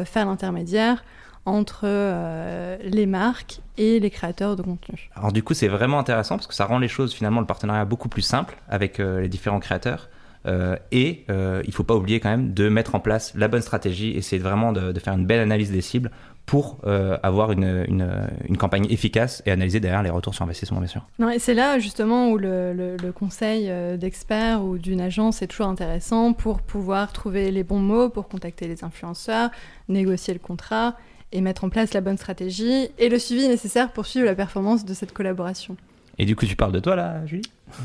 faire 0.04 0.26
l'intermédiaire 0.26 1.02
entre 1.46 1.82
euh, 1.84 2.76
les 2.82 3.06
marques 3.06 3.60
et 3.78 4.00
les 4.00 4.10
créateurs 4.10 4.56
de 4.56 4.62
contenu. 4.62 5.08
Alors 5.14 5.32
du 5.32 5.42
coup, 5.42 5.54
c'est 5.54 5.68
vraiment 5.68 5.98
intéressant 5.98 6.36
parce 6.36 6.48
que 6.48 6.54
ça 6.54 6.66
rend 6.66 6.78
les 6.78 6.88
choses 6.88 7.14
finalement 7.14 7.40
le 7.40 7.46
partenariat 7.46 7.84
beaucoup 7.84 8.08
plus 8.08 8.22
simple 8.22 8.56
avec 8.68 9.00
euh, 9.00 9.20
les 9.20 9.28
différents 9.28 9.60
créateurs. 9.60 10.08
Euh, 10.46 10.76
et 10.92 11.24
euh, 11.28 11.62
il 11.66 11.72
faut 11.72 11.82
pas 11.82 11.94
oublier 11.94 12.20
quand 12.20 12.30
même 12.30 12.52
de 12.52 12.68
mettre 12.68 12.94
en 12.94 13.00
place 13.00 13.32
la 13.34 13.48
bonne 13.48 13.62
stratégie, 13.62 14.10
essayer 14.10 14.40
vraiment 14.40 14.72
de, 14.72 14.98
faire 15.00 15.14
une 15.14 15.26
belle 15.26 15.40
analyse 15.40 15.70
des 15.70 15.80
cibles 15.80 16.10
pour 16.44 16.78
euh, 16.84 17.18
avoir 17.24 17.50
une, 17.50 17.84
une, 17.88 18.56
campagne 18.56 18.86
efficace 18.88 19.42
et 19.46 19.50
analyser 19.50 19.80
derrière 19.80 20.04
les 20.04 20.10
retours 20.10 20.34
sur 20.34 20.44
investissement 20.44 20.78
bien 20.78 20.86
sûr. 20.86 21.04
Non, 21.18 21.28
et 21.28 21.40
c'est 21.40 21.54
là 21.54 21.80
justement 21.80 22.30
où 22.30 22.38
le, 22.38 22.96
conseil 23.12 23.70
d'expert 23.98 24.62
ou 24.62 24.78
d'une 24.78 25.00
agence 25.00 25.42
est 25.42 25.48
toujours 25.48 25.66
intéressant 25.66 26.32
pour 26.32 26.60
pouvoir 26.60 27.12
trouver 27.12 27.50
les 27.50 27.64
bons 27.64 27.80
mots, 27.80 28.08
pour 28.08 28.28
contacter 28.28 28.68
les 28.68 28.84
influenceurs, 28.84 29.50
négocier 29.88 30.34
le 30.34 30.40
contrat 30.40 30.94
et 31.32 31.40
mettre 31.40 31.64
en 31.64 31.68
place 31.68 31.92
la 31.92 32.00
bonne 32.00 32.16
stratégie 32.16 32.88
et 32.98 33.08
le 33.08 33.18
suivi 33.18 33.48
nécessaire 33.48 33.90
pour 33.90 34.06
suivre 34.06 34.26
la 34.26 34.36
performance 34.36 34.84
de 34.84 34.94
cette 34.94 35.12
collaboration. 35.12 35.76
Et 36.18 36.24
du 36.24 36.34
coup, 36.34 36.46
tu 36.46 36.56
parles 36.56 36.72
de 36.72 36.80
toi 36.80 36.96
là, 36.96 37.26
Julie? 37.26 37.42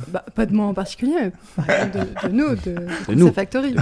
Bah, 0.07 0.23
pas 0.35 0.45
de 0.45 0.53
moi 0.53 0.65
en 0.65 0.73
particulier, 0.73 1.13
mais 1.21 1.31
par 1.55 1.69
exemple 1.69 1.97
de, 2.23 2.29
de 2.29 2.33
nous, 2.33 2.49
de, 2.55 2.75
de 3.09 3.15
nous. 3.15 3.31
Factory. 3.33 3.75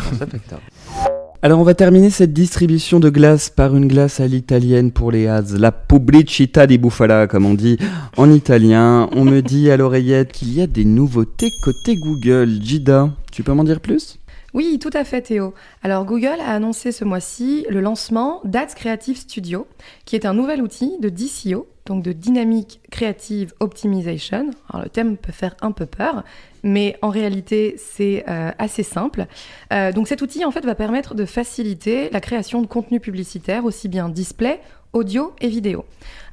Alors 1.42 1.60
on 1.60 1.64
va 1.64 1.74
terminer 1.74 2.10
cette 2.10 2.34
distribution 2.34 3.00
de 3.00 3.10
glace 3.10 3.50
par 3.50 3.74
une 3.76 3.88
glace 3.88 4.20
à 4.20 4.28
l'italienne 4.28 4.92
pour 4.92 5.12
les 5.12 5.28
ads, 5.28 5.58
la 5.58 5.72
pubblicità 5.72 6.68
di 6.68 6.78
bufala 6.78 7.28
comme 7.28 7.46
on 7.46 7.54
dit 7.54 7.78
en 8.18 8.30
italien. 8.30 9.08
On 9.14 9.24
me 9.24 9.42
dit 9.42 9.72
à 9.72 9.78
l'oreillette 9.78 10.32
qu'il 10.32 10.54
y 10.54 10.62
a 10.62 10.68
des 10.68 10.84
nouveautés 10.84 11.50
côté 11.64 11.96
Google. 11.96 12.60
Gida, 12.62 13.10
tu 13.32 13.44
peux 13.44 13.54
m'en 13.54 13.64
dire 13.64 13.80
plus? 13.80 14.20
Oui, 14.54 14.80
tout 14.82 14.90
à 14.94 15.04
fait 15.04 15.22
Théo. 15.22 15.54
Alors 15.84 16.06
Google 16.06 16.40
a 16.46 16.54
annoncé 16.54 16.92
ce 16.92 17.06
mois-ci 17.06 17.66
le 17.70 17.82
lancement 17.82 18.42
d'Ads 18.44 18.74
Creative 18.76 19.18
Studio, 19.18 19.68
qui 20.06 20.16
est 20.16 20.26
un 20.26 20.34
nouvel 20.34 20.62
outil 20.62 20.98
de 21.00 21.10
DCO, 21.10 21.68
donc 21.90 22.04
de 22.04 22.14
Dynamic 22.14 22.80
Creative 22.92 23.54
Optimization. 23.60 24.52
Alors 24.70 24.84
le 24.84 24.90
thème 24.90 25.18
peut 25.18 25.32
faire 25.32 25.56
un 25.62 25.72
peu 25.72 25.88
peur, 25.88 26.24
mais 26.64 26.96
en 27.02 27.10
réalité 27.10 27.76
c'est 27.78 28.24
euh, 28.30 28.52
assez 28.60 28.84
simple. 28.84 29.26
Euh, 29.74 29.92
donc 29.92 30.08
cet 30.08 30.22
outil 30.22 30.46
en 30.46 30.52
fait 30.52 30.64
va 30.64 30.76
permettre 30.76 31.16
de 31.16 31.26
faciliter 31.26 32.10
la 32.12 32.22
création 32.22 32.62
de 32.62 32.68
contenu 32.68 33.00
publicitaire, 33.00 33.66
aussi 33.66 33.90
bien 33.90 34.08
display, 34.08 34.62
audio 34.94 35.34
et 35.40 35.48
vidéo. 35.48 35.86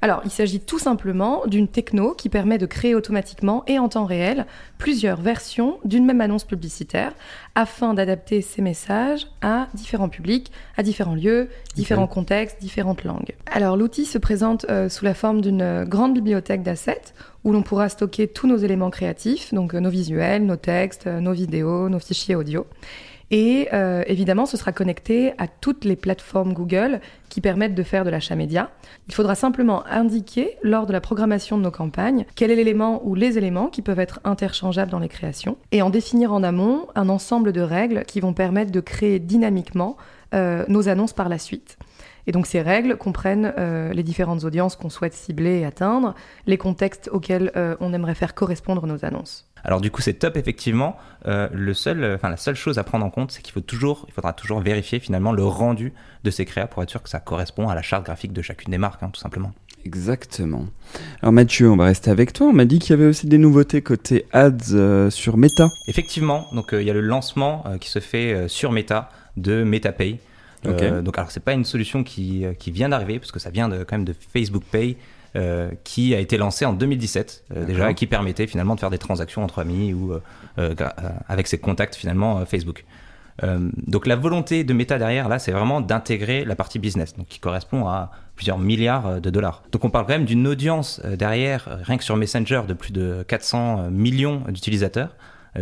Alors, 0.03 0.21
il 0.25 0.31
s'agit 0.31 0.61
tout 0.61 0.79
simplement 0.79 1.43
d'une 1.47 1.69
techno 1.69 2.15
qui 2.15 2.29
permet 2.29 2.59
de 2.59 2.67
créer 2.67 2.95
automatiquement 2.95 3.65
et 3.67 3.79
en 3.79 3.89
temps 3.89 4.05
réel 4.05 4.47
plusieurs 4.79 5.21
versions 5.21 5.79
d'une 5.85 6.05
même 6.05 6.21
annonce 6.21 6.45
publicitaire 6.45 7.13
afin 7.55 7.95
d'adapter 7.95 8.43
ces 8.43 8.63
messages 8.63 9.27
à 9.43 9.69
différents 9.75 10.09
publics, 10.09 10.53
à 10.77 10.83
différents 10.83 11.15
lieux, 11.15 11.49
différents 11.75 12.07
contextes, 12.07 12.61
différentes 12.61 13.05
langues. 13.05 13.35
Alors, 13.47 13.77
l'outil 13.77 14.05
se 14.05 14.19
présente 14.19 14.67
euh, 14.71 14.89
sous 14.89 15.05
la 15.05 15.15
forme 15.15 15.41
d'une 15.41 15.63
euh, 15.63 15.85
grande 15.85 16.15
bibliothèque 16.15 16.63
d'assets 16.63 17.13
où 17.47 17.53
l'on 17.53 17.63
pourra 17.63 17.89
stocker 17.89 18.27
tous 18.27 18.49
nos 18.49 18.57
éléments 18.57 18.91
créatifs, 18.91 19.55
donc 19.55 19.73
euh, 19.73 19.81
nos 19.81 19.89
visuels, 19.89 20.45
nos 20.45 20.57
textes, 20.57 21.07
euh, 21.07 21.21
nos 21.21 21.33
vidéos, 21.33 21.89
nos 21.89 22.01
fichiers 22.01 22.35
audio. 22.35 22.67
Et 23.31 23.69
euh, 23.73 24.03
évidemment, 24.07 24.47
ce 24.47 24.57
sera 24.57 24.73
connecté 24.73 25.33
à 25.39 25.49
toutes 25.49 25.85
les 25.85 25.97
plateformes 25.97 26.53
Google 26.53 27.01
qui 27.29 27.41
permettent 27.41 27.75
de 27.75 27.83
faire 27.83 28.05
de 28.05 28.11
l'achat 28.11 28.37
média. 28.37 28.71
Il 29.09 29.15
faudra 29.15 29.35
simplement 29.35 29.85
indiquer 29.87 30.57
lors 30.63 30.87
de 30.87 30.93
la 30.93 31.01
programmation 31.01 31.59
de 31.59 31.63
nos 31.63 31.71
campagnes 31.71 32.25
quel 32.37 32.51
est 32.51 32.57
l'élément 32.57 33.05
ou 33.05 33.15
les 33.15 33.37
éléments 33.37 33.67
qui 33.67 33.83
peuvent 33.83 33.99
être 33.99 34.21
interchangeables 34.25 34.91
dans 34.91 35.01
les 35.01 35.09
créations 35.09 35.57
et 35.73 35.83
en 35.83 35.91
définir 35.91 36.33
en 36.33 36.43
amont 36.43 36.87
un 36.95 37.09
ensemble 37.09 37.53
de 37.53 37.61
règles 37.61 38.05
qui 38.05 38.21
vont 38.21 38.33
permettre 38.33 38.71
de 38.71 38.81
créer 38.81 39.19
dynamiquement 39.19 39.97
euh, 40.35 40.65
nos 40.69 40.89
annonces 40.89 41.13
par 41.13 41.29
la 41.29 41.39
suite. 41.39 41.79
Et 42.27 42.33
donc 42.33 42.47
ces 42.47 42.61
règles 42.61 42.97
comprennent 42.97 43.53
euh, 43.59 43.93
les 43.93 44.03
différentes 44.03 44.45
audiences 44.45 44.77
qu'on 44.77 44.91
souhaite 44.91 45.15
cibler 45.15 45.61
et 45.61 45.65
atteindre, 45.65 46.15
les 46.47 46.59
contextes 46.59 47.09
auxquels 47.13 47.53
euh, 47.57 47.77
on 47.81 47.93
aimerait 47.93 48.15
faire 48.15 48.35
correspondre 48.35 48.87
nos 48.87 49.05
annonces. 49.05 49.49
Alors 49.65 49.81
du 49.81 49.91
coup, 49.91 50.01
c'est 50.01 50.15
top 50.15 50.37
effectivement. 50.37 50.97
Euh, 51.27 51.49
le 51.53 51.75
seul, 51.75 52.05
euh, 52.05 52.15
enfin 52.15 52.31
la 52.31 52.37
seule 52.37 52.55
chose 52.55 52.79
à 52.79 52.85
prendre 52.85 53.05
en 53.05 53.11
compte, 53.11 53.33
c'est 53.33 53.43
qu'il 53.43 53.53
faut 53.53 53.61
toujours, 53.61 54.05
il 54.09 54.13
faudra 54.13 54.33
toujours 54.33 54.61
vérifier 54.61 55.01
finalement 55.01 55.33
le 55.33 55.45
rendu 55.45 55.93
de 56.23 56.31
ces 56.31 56.45
créas 56.45 56.67
pour 56.67 56.83
être 56.83 56.91
sûr 56.91 57.03
que 57.03 57.09
ça 57.09 57.19
correspond 57.19 57.69
à 57.69 57.75
la 57.75 57.83
charte 57.83 58.05
graphique 58.05 58.33
de 58.33 58.43
chacune 58.43 58.71
des 58.71 58.79
marques, 58.79 59.03
hein, 59.03 59.11
tout 59.13 59.21
simplement. 59.21 59.53
Exactement. 59.87 60.67
Alors 61.23 61.33
Mathieu, 61.33 61.71
on 61.71 61.77
va 61.77 61.85
rester 61.85 62.11
avec 62.11 62.33
toi. 62.33 62.49
On 62.49 62.53
m'a 62.53 62.65
dit 62.65 62.81
qu'il 62.81 62.91
y 62.91 62.93
avait 62.95 63.07
aussi 63.07 63.29
des 63.29 63.39
nouveautés 63.39 63.83
côté 63.83 64.27
ads 64.33 64.73
euh, 64.73 65.11
sur 65.11 65.37
Meta. 65.37 65.69
Effectivement, 65.87 66.47
donc 66.53 66.73
euh, 66.73 66.83
il 66.83 66.89
y 66.89 66.91
a 66.91 66.95
le 66.95 67.01
lancement 67.01 67.63
euh, 67.67 67.79
qui 67.79 67.89
se 67.89 68.01
fait 68.01 68.33
euh, 68.33 68.49
sur 68.49 68.73
Meta 68.73 69.11
de 69.37 69.63
MetaPay. 69.63 70.19
Ok. 70.69 70.83
Euh, 70.83 71.03
donc 71.03 71.19
alors 71.19 71.31
c'est 71.31 71.41
pas 71.41 71.53
une 71.53 71.65
solution 71.65 72.05
qui, 72.05 72.45
euh, 72.45 72.53
qui 72.55 72.71
vient 72.71 72.89
d'arriver 72.89 73.19
parce 73.19 73.33
que 73.33 73.39
ça 73.39 73.51
vient 73.51 73.69
de, 73.69 73.85
quand 73.85 73.97
même 73.97 74.05
de 74.05 74.15
Facebook 74.15 74.63
Pay 74.71 74.97
euh, 75.37 75.71
qui 75.85 76.15
a 76.15 76.19
été 76.19 76.39
lancé 76.39 76.65
en 76.65 76.73
2017 76.73 77.45
euh, 77.55 77.65
déjà 77.67 77.91
et 77.91 77.95
qui 77.95 78.07
permettait 78.07 78.47
finalement 78.47 78.75
de 78.75 78.81
faire 78.81 78.91
des 78.91 78.99
transactions 78.99 79.45
entre 79.45 79.59
amis 79.59 79.93
ou 79.93 80.13
euh, 80.13 80.21
euh, 80.59 80.75
avec 81.29 81.47
ses 81.47 81.59
contacts 81.59 81.95
finalement 81.95 82.45
Facebook. 82.47 82.87
Euh, 83.43 83.69
donc 83.87 84.07
la 84.07 84.17
volonté 84.17 84.65
de 84.65 84.73
Meta 84.73 84.99
derrière 84.99 85.29
là 85.29 85.39
c'est 85.39 85.53
vraiment 85.53 85.83
d'intégrer 85.83 86.47
la 86.47 86.57
partie 86.57 86.79
business 86.79 87.15
donc 87.17 87.27
qui 87.27 87.39
correspond 87.39 87.87
à 87.87 88.13
plusieurs 88.35 88.59
milliards 88.59 89.21
de 89.21 89.29
dollars. 89.29 89.63
Donc 89.73 89.85
on 89.85 89.91
parle 89.91 90.07
quand 90.07 90.15
même 90.15 90.25
d'une 90.25 90.47
audience 90.47 91.03
derrière 91.05 91.81
rien 91.83 91.99
que 91.99 92.05
sur 92.05 92.17
Messenger 92.17 92.63
de 92.67 92.73
plus 92.73 92.93
de 92.93 93.23
400 93.29 93.91
millions 93.91 94.43
d'utilisateurs 94.49 95.11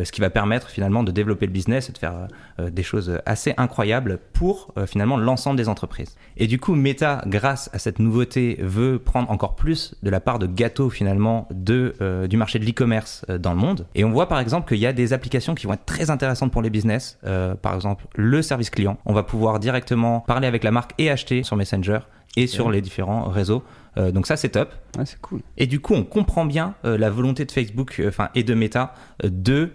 ce 0.03 0.11
qui 0.11 0.21
va 0.21 0.31
permettre 0.31 0.71
finalement 0.71 1.05
de 1.05 1.13
développer 1.13 1.47
le 1.47 1.53
business 1.53 1.89
et 1.89 1.93
de 1.93 1.99
faire 1.99 2.29
euh, 2.59 2.71
des 2.71 2.83
choses 2.83 3.21
assez 3.27 3.55
incroyables 3.57 4.19
pour 4.33 4.73
euh, 4.77 4.87
finalement 4.87 5.17
l'ensemble 5.17 5.57
des 5.57 5.69
entreprises. 5.69 6.17
Et 6.37 6.47
du 6.47 6.59
coup, 6.59 6.75
Meta, 6.75 7.23
grâce 7.27 7.71
à 7.73 7.79
cette 7.79 7.99
nouveauté, 8.01 8.59
veut 8.61 8.99
prendre 8.99 9.31
encore 9.31 9.55
plus 9.55 9.95
de 10.03 10.11
la 10.11 10.21
part 10.21 10.39
de 10.39 10.47
gâteau 10.47 10.91
finalement 10.91 11.47
de, 11.51 11.95
euh, 12.01 12.27
du 12.27 12.37
marché 12.37 12.59
de 12.59 12.65
l'e-commerce 12.65 13.25
euh, 13.31 13.39
dans 13.39 13.53
le 13.53 13.59
monde. 13.59 13.87
Et 13.95 14.05
on 14.05 14.11
voit 14.11 14.29
par 14.29 14.41
exemple 14.41 14.69
qu'il 14.69 14.79
y 14.79 14.87
a 14.87 14.93
des 14.93 15.13
applications 15.13 15.55
qui 15.55 15.67
vont 15.67 15.75
être 15.75 15.85
très 15.85 16.11
intéressantes 16.11 16.53
pour 16.53 16.63
les 16.63 16.71
business. 16.71 17.19
Euh, 17.25 17.55
par 17.55 17.75
exemple, 17.75 18.07
le 18.15 18.43
service 18.43 18.71
client. 18.71 18.99
On 19.05 19.13
va 19.13 19.23
pouvoir 19.23 19.61
directement 19.61 20.21
parler 20.21 20.47
avec 20.47 20.65
la 20.65 20.71
marque 20.71 20.93
et 20.99 21.11
acheter 21.11 21.43
sur 21.43 21.57
Messenger 21.57 22.01
et 22.37 22.47
sur 22.47 22.71
les 22.71 22.81
différents 22.81 23.29
réseaux. 23.29 23.63
Euh, 23.97 24.11
donc 24.11 24.27
ça, 24.27 24.37
c'est 24.37 24.51
top. 24.51 24.73
Ouais, 24.99 25.07
c'est 25.07 25.21
cool. 25.21 25.41
Et 25.57 25.67
du 25.67 25.81
coup, 25.81 25.95
on 25.95 26.05
comprend 26.05 26.45
bien 26.45 26.75
euh, 26.85 26.99
la 26.99 27.11
volonté 27.11 27.45
de 27.45 27.53
Facebook, 27.53 27.97
euh, 28.01 28.09
enfin 28.09 28.29
et 28.35 28.43
de 28.43 28.55
Meta, 28.55 28.95
de 29.23 29.71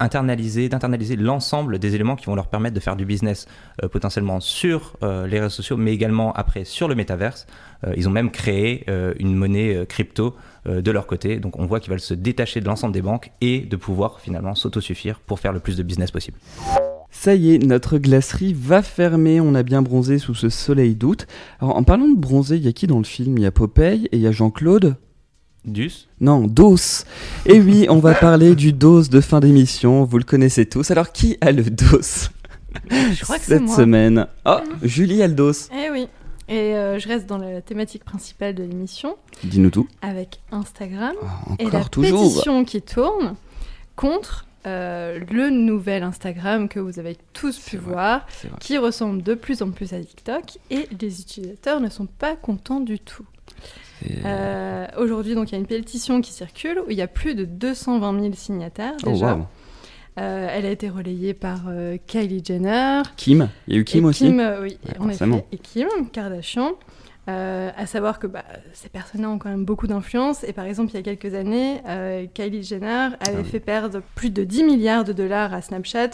internaliser, 0.00 0.68
d'internaliser 0.68 1.16
l'ensemble 1.16 1.78
des 1.78 1.94
éléments 1.94 2.16
qui 2.16 2.26
vont 2.26 2.34
leur 2.34 2.48
permettre 2.48 2.74
de 2.74 2.80
faire 2.80 2.96
du 2.96 3.04
business 3.04 3.46
potentiellement 3.90 4.40
sur 4.40 4.96
les 5.02 5.40
réseaux 5.40 5.48
sociaux, 5.48 5.76
mais 5.76 5.92
également 5.92 6.32
après 6.32 6.64
sur 6.64 6.88
le 6.88 6.94
métaverse. 6.94 7.46
Ils 7.96 8.08
ont 8.08 8.12
même 8.12 8.30
créé 8.30 8.84
une 9.18 9.34
monnaie 9.34 9.86
crypto 9.86 10.36
de 10.66 10.90
leur 10.90 11.06
côté. 11.06 11.38
Donc, 11.38 11.58
on 11.58 11.66
voit 11.66 11.80
qu'ils 11.80 11.90
veulent 11.90 12.00
se 12.00 12.14
détacher 12.14 12.60
de 12.60 12.66
l'ensemble 12.66 12.94
des 12.94 13.02
banques 13.02 13.30
et 13.40 13.60
de 13.60 13.76
pouvoir 13.76 14.20
finalement 14.20 14.54
s'autosuffire 14.54 15.20
pour 15.20 15.40
faire 15.40 15.52
le 15.52 15.60
plus 15.60 15.76
de 15.76 15.82
business 15.82 16.10
possible. 16.10 16.38
Ça 17.18 17.34
y 17.34 17.54
est, 17.54 17.58
notre 17.58 17.98
glacerie 17.98 18.54
va 18.56 18.82
fermer. 18.82 19.40
On 19.40 19.54
a 19.54 19.62
bien 19.62 19.82
bronzé 19.82 20.18
sous 20.18 20.34
ce 20.34 20.48
soleil 20.48 20.94
d'août. 20.94 21.26
Alors, 21.60 21.76
en 21.76 21.82
parlant 21.82 22.08
de 22.08 22.16
bronzer, 22.16 22.56
il 22.56 22.64
y 22.64 22.68
a 22.68 22.72
qui 22.72 22.86
dans 22.86 22.98
le 22.98 23.04
film? 23.04 23.38
Il 23.38 23.42
y 23.42 23.46
a 23.46 23.50
Popeye 23.50 24.04
et 24.12 24.16
il 24.16 24.20
y 24.20 24.26
a 24.26 24.32
Jean-Claude? 24.32 24.96
Dus, 25.64 26.06
Non, 26.20 26.46
DOS. 26.46 27.04
Et 27.46 27.58
oui, 27.60 27.86
on 27.88 27.98
va 27.98 28.14
parler 28.14 28.54
du 28.54 28.72
DOS 28.72 29.08
de 29.08 29.20
fin 29.20 29.40
d'émission. 29.40 30.04
Vous 30.04 30.18
le 30.18 30.24
connaissez 30.24 30.66
tous. 30.66 30.90
Alors, 30.92 31.10
qui 31.10 31.36
a 31.40 31.50
le 31.50 31.64
DOS 31.64 32.30
Je 32.90 33.22
crois 33.24 33.38
que 33.38 33.44
c'est 33.44 33.54
cette 33.54 33.62
moi. 33.62 33.74
semaine 33.76 34.26
Oh, 34.44 34.58
Julie 34.82 35.22
a 35.22 35.26
le 35.26 35.34
DOS. 35.34 35.68
Eh 35.72 35.90
oui. 35.90 36.06
Et 36.48 36.76
euh, 36.76 37.00
je 37.00 37.08
reste 37.08 37.26
dans 37.26 37.38
la 37.38 37.60
thématique 37.60 38.04
principale 38.04 38.54
de 38.54 38.62
l'émission 38.62 39.16
Dis-nous 39.42 39.70
tout. 39.70 39.88
avec 40.02 40.38
Instagram 40.52 41.14
Oh, 41.20 41.54
et 41.58 41.64
la 41.64 41.68
encore, 41.70 41.90
toujours. 41.90 42.22
pétition 42.28 42.64
qui 42.64 42.82
tourne 42.82 43.34
contre 43.96 44.45
euh, 44.66 45.20
le 45.30 45.50
nouvel 45.50 46.02
Instagram 46.02 46.68
que 46.68 46.80
vous 46.80 46.98
avez 46.98 47.16
tous 47.32 47.58
pu 47.58 47.76
vrai. 47.76 47.92
voir, 47.92 48.26
qui 48.60 48.78
ressemble 48.78 49.22
de 49.22 49.34
plus 49.34 49.62
en 49.62 49.70
plus 49.70 49.92
à 49.92 50.00
TikTok 50.00 50.58
et 50.70 50.88
les 51.00 51.20
utilisateurs 51.20 51.80
ne 51.80 51.88
sont 51.88 52.06
pas 52.06 52.36
contents 52.36 52.80
du 52.80 52.98
tout. 52.98 53.26
Euh, 54.24 54.86
Aujourd'hui, 54.98 55.34
donc, 55.34 55.50
il 55.50 55.52
y 55.52 55.56
a 55.56 55.58
une 55.58 55.66
pétition 55.66 56.20
qui 56.20 56.32
circule 56.32 56.80
où 56.86 56.90
il 56.90 56.96
y 56.96 57.02
a 57.02 57.06
plus 57.08 57.34
de 57.34 57.44
220 57.44 58.20
000 58.20 58.34
signataires 58.34 58.94
Oh, 59.04 59.10
déjà. 59.10 59.34
wow. 59.36 59.46
Euh, 60.18 60.48
elle 60.50 60.64
a 60.64 60.70
été 60.70 60.88
relayée 60.88 61.34
par 61.34 61.64
euh, 61.68 61.98
Kylie 62.06 62.42
Jenner, 62.42 63.02
Kim 63.18 63.50
Il 63.68 63.74
y 63.74 63.76
a 63.76 63.80
eu 63.80 63.84
Kim 63.84 64.04
et 64.04 64.08
aussi 64.08 64.24
Kim, 64.24 64.40
euh, 64.40 64.62
oui, 64.62 64.78
Ouais, 64.86 64.98
en 64.98 65.08
effet, 65.10 65.44
et 65.52 65.58
Kim 65.58 65.88
Kardashian. 66.10 66.72
Euh, 67.28 67.70
à 67.76 67.86
savoir 67.86 68.20
que 68.20 68.28
bah, 68.28 68.44
ces 68.72 68.88
personnes-là 68.88 69.28
ont 69.28 69.38
quand 69.38 69.48
même 69.48 69.64
beaucoup 69.64 69.88
d'influence. 69.88 70.44
Et 70.44 70.52
par 70.52 70.64
exemple, 70.64 70.92
il 70.92 70.96
y 70.96 70.98
a 70.98 71.02
quelques 71.02 71.34
années, 71.34 71.80
euh, 71.88 72.26
Kylie 72.32 72.62
Jenner 72.62 72.86
avait 72.86 73.16
Ah 73.20 73.30
oui. 73.38 73.44
fait 73.44 73.58
perdre 73.58 74.00
plus 74.14 74.30
de 74.30 74.44
10 74.44 74.62
milliards 74.62 75.02
de 75.02 75.12
dollars 75.12 75.52
à 75.52 75.60
Snapchat 75.60 76.10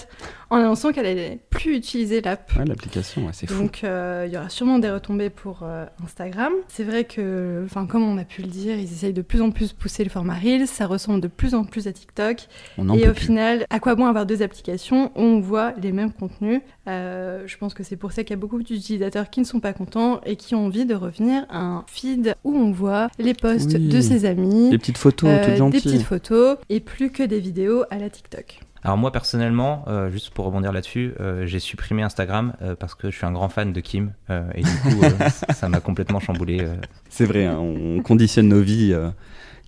en 0.48 0.56
annonçant 0.56 0.90
qu'elle 0.90 1.04
allait 1.04 1.38
plus 1.50 1.76
utiliser 1.76 2.22
l'app. 2.22 2.50
Ouais, 2.58 2.64
l'application, 2.64 3.26
ouais, 3.26 3.32
c'est 3.34 3.46
fou. 3.46 3.60
Donc 3.62 3.84
euh, 3.84 4.24
il 4.26 4.32
y 4.32 4.38
aura 4.38 4.48
sûrement 4.48 4.78
des 4.78 4.90
retombées 4.90 5.28
pour 5.30 5.66
Instagram. 6.02 6.52
C'est 6.68 6.84
vrai 6.84 7.04
que, 7.04 7.62
enfin 7.66 7.86
comme 7.86 8.02
on 8.04 8.16
a 8.16 8.24
pu 8.24 8.40
le 8.42 8.48
dire, 8.48 8.76
ils 8.78 8.84
essayent 8.84 9.12
de 9.12 9.22
plus 9.22 9.42
en 9.42 9.50
plus 9.50 9.72
pousser 9.74 10.04
le 10.04 10.10
format 10.10 10.34
Reels. 10.34 10.66
Ça 10.66 10.86
ressemble 10.86 11.20
de 11.20 11.28
plus 11.28 11.54
en 11.54 11.64
plus 11.64 11.86
à 11.88 11.92
TikTok. 11.92 12.48
On 12.78 12.88
en 12.88 12.94
Et 12.94 13.02
peut 13.02 13.10
au 13.10 13.12
plus. 13.12 13.26
final, 13.26 13.66
à 13.70 13.80
quoi 13.80 13.94
bon 13.96 14.06
avoir 14.06 14.24
deux 14.24 14.42
applications? 14.42 15.12
Où 15.16 15.20
on 15.20 15.40
voit 15.40 15.72
les 15.82 15.92
mêmes 15.92 16.12
contenus 16.12 16.62
Je 16.86 17.56
pense 17.58 17.74
que 17.74 17.82
c'est 17.82 17.96
pour 17.96 18.12
ça 18.12 18.24
qu'il 18.24 18.30
y 18.30 18.38
a 18.38 18.40
beaucoup 18.40 18.62
d'utilisateurs 18.62 19.28
qui 19.30 19.40
ne 19.40 19.44
sont 19.44 19.60
pas 19.60 19.72
contents 19.74 20.20
et 20.24 20.36
qui 20.36 20.54
ont 20.54 20.64
envie 20.66 20.86
de 20.86 20.94
revenir 21.02 21.44
à 21.50 21.58
un 21.60 21.84
feed 21.86 22.34
où 22.44 22.54
on 22.56 22.72
voit 22.72 23.08
les 23.18 23.34
posts 23.34 23.74
Oui. 23.74 23.88
de 23.88 24.00
ses 24.00 24.24
amis, 24.24 24.70
Des 24.70 24.78
petites 24.78 24.98
photos 24.98 25.28
euh, 25.30 25.56
toutes 25.58 25.70
des 25.72 25.80
petites 25.80 26.02
photos 26.02 26.56
et 26.68 26.80
plus 26.80 27.10
que 27.10 27.22
des 27.22 27.40
vidéos 27.40 27.84
à 27.90 27.98
la 27.98 28.08
TikTok. 28.10 28.60
Alors 28.84 28.96
moi 28.98 29.12
personnellement, 29.12 29.84
euh, 29.86 30.10
juste 30.10 30.30
pour 30.30 30.44
rebondir 30.44 30.72
là-dessus, 30.72 31.12
euh, 31.20 31.46
j'ai 31.46 31.60
supprimé 31.60 32.02
Instagram 32.02 32.54
euh, 32.62 32.74
parce 32.74 32.96
que 32.96 33.10
je 33.10 33.16
suis 33.16 33.24
un 33.26 33.30
grand 33.32 33.48
fan 33.48 33.72
de 33.72 33.80
Kim 33.80 34.12
euh, 34.30 34.42
et 34.56 34.62
du 34.62 34.68
coup 34.82 35.04
euh, 35.04 35.28
ça 35.54 35.68
m'a 35.68 35.78
complètement 35.78 36.18
chamboulé. 36.18 36.58
euh. 36.62 36.74
C'est 37.08 37.24
vrai, 37.24 37.46
hein, 37.46 37.58
on 37.60 38.00
conditionne 38.02 38.48
nos 38.48 38.60
vies 38.60 38.92
euh, 38.92 39.10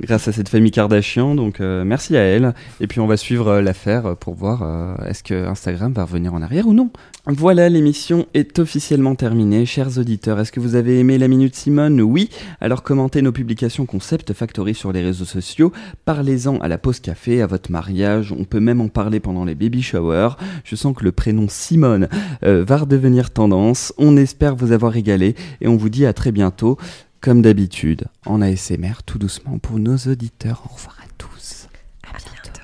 grâce 0.00 0.28
à 0.28 0.32
cette 0.32 0.48
famille 0.48 0.70
Kardashian, 0.70 1.34
donc 1.34 1.60
euh, 1.60 1.84
merci 1.84 2.16
à 2.16 2.22
elle. 2.22 2.54
Et 2.80 2.86
puis 2.86 3.00
on 3.00 3.06
va 3.06 3.16
suivre 3.16 3.48
euh, 3.48 3.62
l'affaire 3.62 4.16
pour 4.16 4.34
voir 4.34 4.62
euh, 4.62 4.94
est-ce 5.06 5.22
que 5.22 5.46
Instagram 5.46 5.92
va 5.92 6.04
revenir 6.04 6.34
en 6.34 6.42
arrière 6.42 6.66
ou 6.66 6.74
non. 6.74 6.90
Voilà, 7.26 7.70
l'émission 7.70 8.26
est 8.34 8.58
officiellement 8.58 9.14
terminée. 9.14 9.64
Chers 9.64 9.96
auditeurs, 9.96 10.38
est-ce 10.40 10.52
que 10.52 10.60
vous 10.60 10.74
avez 10.74 10.98
aimé 11.00 11.16
la 11.16 11.26
Minute 11.26 11.54
Simone? 11.54 12.02
Oui. 12.02 12.28
Alors 12.60 12.82
commentez 12.82 13.22
nos 13.22 13.32
publications 13.32 13.86
Concept 13.86 14.34
Factory 14.34 14.74
sur 14.74 14.92
les 14.92 15.02
réseaux 15.02 15.24
sociaux. 15.24 15.72
Parlez-en 16.04 16.58
à 16.58 16.68
la 16.68 16.76
pause 16.76 17.00
café, 17.00 17.40
à 17.40 17.46
votre 17.46 17.70
mariage. 17.70 18.30
On 18.38 18.44
peut 18.44 18.60
même 18.60 18.82
en 18.82 18.88
parler 18.88 19.20
pendant 19.20 19.46
les 19.46 19.54
baby 19.54 19.80
showers. 19.80 20.36
Je 20.64 20.76
sens 20.76 20.94
que 20.94 21.02
le 21.02 21.12
prénom 21.12 21.46
Simone 21.48 22.08
euh, 22.42 22.62
va 22.62 22.76
redevenir 22.76 23.30
tendance. 23.30 23.94
On 23.96 24.18
espère 24.18 24.54
vous 24.54 24.72
avoir 24.72 24.92
régalé 24.92 25.34
et 25.62 25.66
on 25.66 25.76
vous 25.76 25.88
dit 25.88 26.04
à 26.04 26.12
très 26.12 26.30
bientôt. 26.30 26.76
Comme 27.25 27.40
d'habitude, 27.40 28.04
en 28.26 28.43
ASMR, 28.43 29.02
tout 29.07 29.19
doucement 29.19 29.57
pour 29.59 29.78
nos 29.78 29.97
auditeurs. 29.97 30.62
Au 30.71 30.75
revoir 30.75 30.99
à 31.02 31.07
tous. 31.16 31.69
À 32.07 32.19
bientôt. 32.19 32.61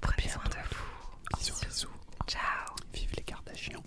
Prenez 0.00 0.28
soin 0.28 0.42
de 0.44 0.54
vous. 0.70 1.36
Bisous, 1.36 1.54
bisous. 1.68 1.88
Ciao. 2.28 2.76
Vive 2.94 3.08
les 3.16 3.24
Kardashians. 3.24 3.82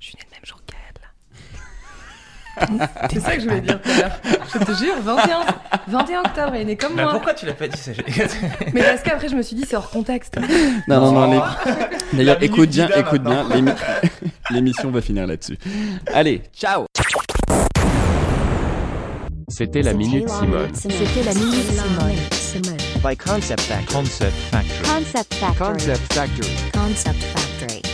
Je 0.00 0.06
suis 0.06 0.16
née 0.16 0.24
le 0.28 0.34
même 0.34 0.44
jour 0.44 0.60
qu'elle. 0.66 0.78
C'est 3.12 3.20
ça 3.20 3.36
que 3.36 3.42
je 3.42 3.48
voulais 3.48 3.60
dire 3.60 3.80
tout 3.80 3.88
à 3.88 3.98
l'heure. 3.98 4.20
Je 4.52 4.58
te 4.58 4.72
jure, 4.84 5.00
21, 5.00 5.44
21 5.86 6.20
octobre, 6.24 6.54
elle 6.54 6.62
est 6.62 6.64
née 6.64 6.76
comme 6.76 6.96
moi. 6.96 7.12
pourquoi 7.12 7.34
tu 7.34 7.46
l'as 7.46 7.52
pas 7.52 7.68
dit 7.68 7.78
ça 7.78 7.92
Mais 8.74 8.82
parce 8.82 9.02
qu'après, 9.02 9.28
je 9.28 9.36
me 9.36 9.42
suis 9.42 9.54
dit, 9.54 9.64
c'est 9.64 9.76
hors 9.76 9.90
contexte. 9.90 10.40
Non, 10.88 11.12
non, 11.12 11.28
non. 11.28 11.40
Oh. 11.40 11.70
les- 12.12 12.16
D'ailleurs, 12.18 12.42
écoute 12.42 12.70
bien, 12.70 12.88
écoute 12.96 13.22
bien. 13.22 13.44
maintenant. 13.44 13.74
L'émission 14.50 14.90
va 14.90 15.00
finir 15.00 15.24
là-dessus. 15.28 15.56
Allez, 16.12 16.42
ciao 16.52 16.86
C'était 19.56 19.80
la 19.80 19.94
Minute 19.94 20.28
Simone. 20.28 20.68
C'était 20.74 21.22
la 21.24 21.32
Minute 21.32 22.34
Simone. 22.34 22.76
by 23.02 23.16
Concept 23.16 23.62
Factory. 23.62 23.94
Concept 23.94 24.36
Factory. 24.50 24.82
Concept 24.82 25.34
Factory. 25.34 25.72
Concept 25.72 26.12
Factory. 26.12 26.50
Concept 26.74 27.22
Factory. 27.22 27.85